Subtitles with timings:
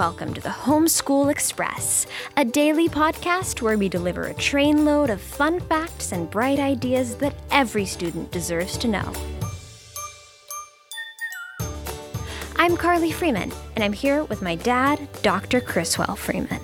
[0.00, 2.06] welcome to the Homeschool Express,
[2.38, 7.34] a daily podcast where we deliver a trainload of fun facts and bright ideas that
[7.50, 9.12] every student deserves to know.
[12.56, 15.60] I'm Carli Freeman, and I'm here with my dad, Dr.
[15.60, 16.62] Criswell Freeman.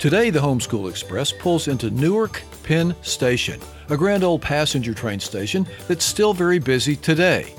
[0.00, 3.60] Today, the Homeschool Express pulls into Newark Penn Station,
[3.90, 7.54] a grand old passenger train station that's still very busy today.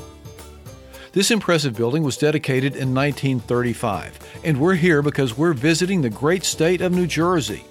[1.11, 6.43] This impressive building was dedicated in 1935, and we're here because we're visiting the great
[6.43, 7.65] state of New Jersey.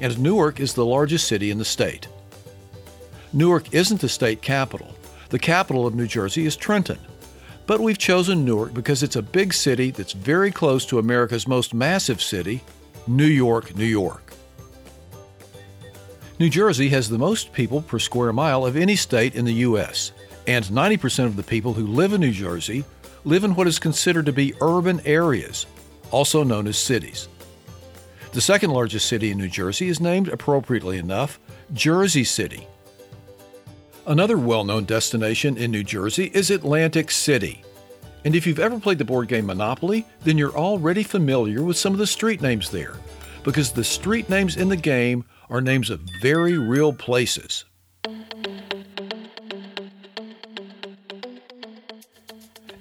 [0.00, 2.08] And Newark is the largest city in the state.
[3.32, 4.96] Newark isn't the state capital.
[5.28, 6.98] The capital of New Jersey is Trenton.
[7.66, 11.72] But we've chosen Newark because it's a big city that's very close to America's most
[11.72, 12.62] massive city,
[13.06, 14.32] New York, New York.
[16.40, 20.10] New Jersey has the most people per square mile of any state in the U.S
[20.46, 22.84] and 90% of the people who live in New Jersey
[23.24, 25.66] live in what is considered to be urban areas,
[26.10, 27.28] also known as cities.
[28.32, 31.40] The second largest city in New Jersey is named, appropriately enough,
[31.72, 32.66] Jersey City.
[34.06, 37.62] Another well known destination in New Jersey is Atlantic City.
[38.24, 41.92] And if you've ever played the board game Monopoly, then you're already familiar with some
[41.92, 42.94] of the street names there,
[43.42, 47.64] because the street names in the game are names of very real places.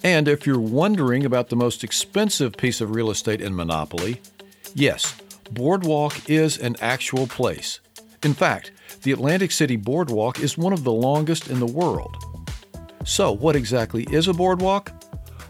[0.06, 4.22] And if you're wondering about the most expensive piece of real estate in Monopoly,
[4.76, 7.80] yes, Boardwalk is an actual place.
[8.22, 12.16] In fact, the Atlantic City Boardwalk is one of the longest in the world.
[13.04, 14.92] So, what exactly is a boardwalk?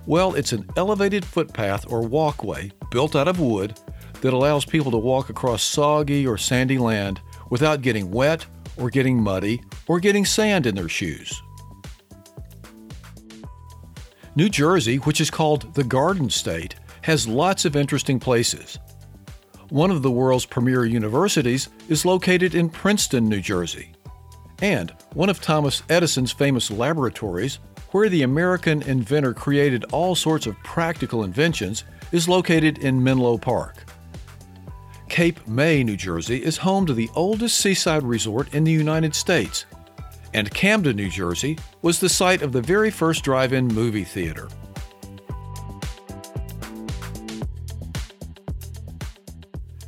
[0.06, 3.78] Well, it's an elevated footpath or walkway built out of wood
[4.22, 7.20] that allows people to walk across soggy or sandy land
[7.50, 8.46] without getting wet
[8.78, 11.42] or getting muddy or getting sand in their shoes.
[14.38, 18.78] New Jersey, which is called the Garden State, has lots of interesting places.
[19.70, 23.94] One of the world's premier universities is located in Princeton, New Jersey.
[24.62, 27.60] And one of Thomas Edison's famous laboratories,
[27.92, 33.86] where the American inventor created all sorts of practical inventions, is located in Menlo Park.
[35.08, 39.66] Cape May, New Jersey is home to the oldest seaside resort in the United States
[40.36, 44.50] and Camden, New Jersey, was the site of the very first drive in movie theater.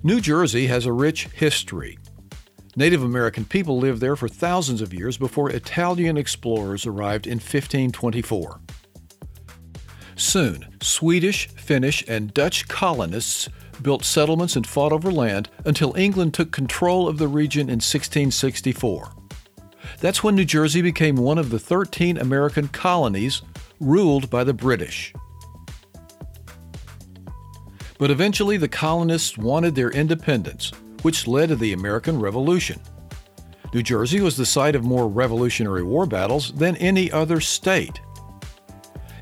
[0.04, 2.00] New Jersey has a rich history.
[2.78, 8.62] Native American people lived there for thousands of years before Italian explorers arrived in 1524.
[10.16, 13.50] Soon, Swedish, Finnish, and Dutch colonists
[13.82, 19.17] built settlements and fought over land until England took control of the region in 1664.
[20.00, 23.42] That's when New Jersey became one of the 13 American colonies
[23.80, 25.14] ruled by the British.
[27.98, 30.72] But eventually, the colonists wanted their independence,
[31.02, 32.80] which led to the American Revolution.
[33.74, 38.00] New Jersey was the site of more Revolutionary War battles than any other state.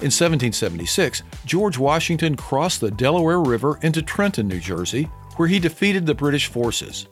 [0.02, 5.04] In 1776, George Washington crossed the Delaware River into Trenton, New Jersey,
[5.38, 7.08] where he defeated the British forces.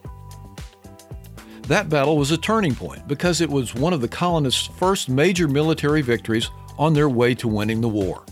[1.67, 5.47] That battle was a turning point because it was one of the colonists' first major
[5.47, 8.25] military victories on their way to winning the war.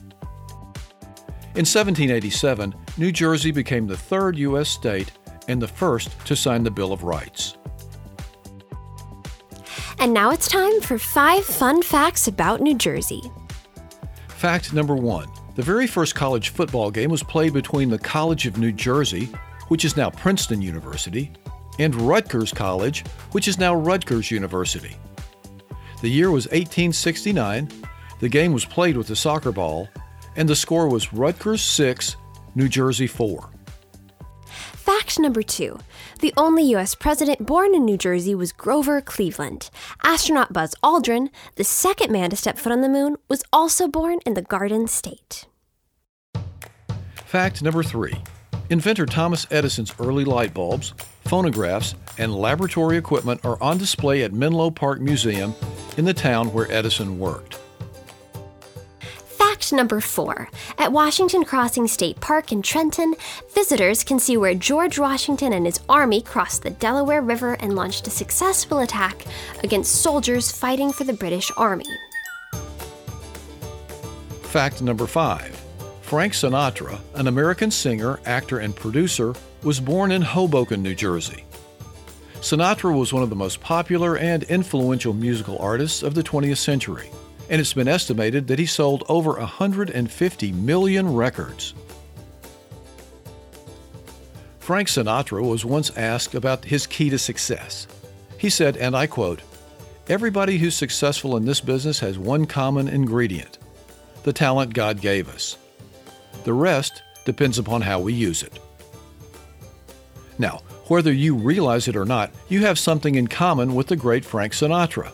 [1.53, 4.69] In 1787, New Jersey became the third U.S.
[4.69, 5.11] state
[5.47, 7.57] and the first to sign the Bill of Rights.
[9.99, 13.21] And now it's time for five fun facts about New Jersey.
[14.27, 18.57] Fact number one The very first college football game was played between the College of
[18.57, 19.29] New Jersey,
[19.67, 21.31] which is now Princeton University,
[21.79, 24.95] and Rutgers College, which is now Rutgers University.
[26.01, 27.69] The year was 1869,
[28.19, 29.87] the game was played with a soccer ball,
[30.35, 32.15] and the score was Rutgers 6,
[32.55, 33.49] New Jersey 4.
[34.47, 35.79] Fact number two
[36.21, 36.93] the only U.S.
[36.93, 39.71] president born in New Jersey was Grover Cleveland.
[40.03, 44.19] Astronaut Buzz Aldrin, the second man to step foot on the moon, was also born
[44.23, 45.47] in the Garden State.
[47.25, 48.21] Fact number three
[48.69, 50.93] Inventor Thomas Edison's early light bulbs,
[51.25, 55.55] phonographs, and laboratory equipment are on display at Menlo Park Museum
[55.97, 57.57] in the town where Edison worked.
[59.01, 63.15] Fact number four At Washington Crossing State Park in Trenton,
[63.53, 68.07] visitors can see where George Washington and his army crossed the Delaware River and launched
[68.07, 69.25] a successful attack
[69.63, 71.85] against soldiers fighting for the British Army.
[74.41, 75.60] Fact number five
[76.11, 81.45] Frank Sinatra, an American singer, actor, and producer, was born in Hoboken, New Jersey.
[82.41, 87.09] Sinatra was one of the most popular and influential musical artists of the 20th century,
[87.49, 91.73] and it's been estimated that he sold over 150 million records.
[94.59, 97.87] Frank Sinatra was once asked about his key to success.
[98.37, 99.43] He said, and I quote,
[100.09, 103.59] Everybody who's successful in this business has one common ingredient
[104.23, 105.55] the talent God gave us.
[106.43, 108.59] The rest depends upon how we use it.
[110.37, 114.25] Now, whether you realize it or not, you have something in common with the great
[114.25, 115.11] Frank Sinatra.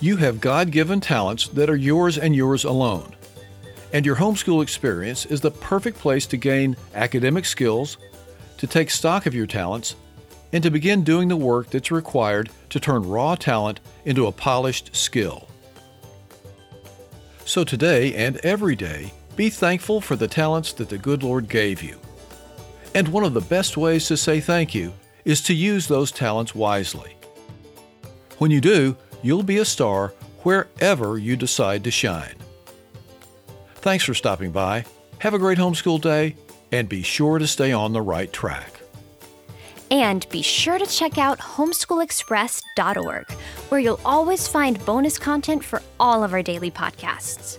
[0.00, 3.14] You have God given talents that are yours and yours alone.
[3.92, 7.96] And your homeschool experience is the perfect place to gain academic skills,
[8.58, 9.94] to take stock of your talents,
[10.52, 14.94] and to begin doing the work that's required to turn raw talent into a polished
[14.94, 15.48] skill.
[17.44, 21.82] So today and every day, be thankful for the talents that the good Lord gave
[21.82, 21.98] you.
[22.94, 24.92] And one of the best ways to say thank you
[25.24, 27.16] is to use those talents wisely.
[28.38, 30.08] When you do, you'll be a star
[30.42, 32.36] wherever you decide to shine.
[33.76, 34.84] Thanks for stopping by.
[35.18, 36.36] Have a great homeschool day,
[36.72, 38.80] and be sure to stay on the right track.
[39.90, 43.30] And be sure to check out homeschoolexpress.org,
[43.68, 47.58] where you'll always find bonus content for all of our daily podcasts.